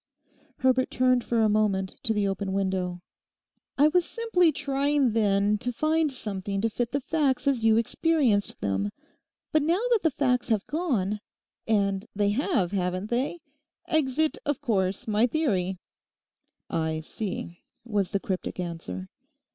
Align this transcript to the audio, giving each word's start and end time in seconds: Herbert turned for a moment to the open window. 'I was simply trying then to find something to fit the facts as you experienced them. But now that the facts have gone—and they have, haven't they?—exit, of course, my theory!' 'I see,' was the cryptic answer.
Herbert 0.57 0.89
turned 0.89 1.23
for 1.23 1.43
a 1.43 1.47
moment 1.47 1.95
to 2.01 2.11
the 2.11 2.27
open 2.27 2.53
window. 2.53 3.01
'I 3.77 3.89
was 3.89 4.03
simply 4.03 4.51
trying 4.51 5.11
then 5.13 5.59
to 5.59 5.71
find 5.71 6.11
something 6.11 6.59
to 6.61 6.71
fit 6.71 6.91
the 6.91 6.99
facts 7.01 7.47
as 7.47 7.63
you 7.63 7.77
experienced 7.77 8.59
them. 8.59 8.89
But 9.51 9.61
now 9.61 9.79
that 9.91 9.99
the 10.01 10.09
facts 10.09 10.49
have 10.49 10.65
gone—and 10.65 12.07
they 12.15 12.29
have, 12.29 12.71
haven't 12.71 13.11
they?—exit, 13.11 14.39
of 14.43 14.59
course, 14.59 15.07
my 15.07 15.27
theory!' 15.27 15.77
'I 16.71 17.01
see,' 17.01 17.61
was 17.85 18.09
the 18.09 18.19
cryptic 18.19 18.59
answer. 18.59 19.07